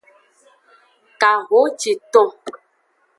Kahociton. 1.21 2.29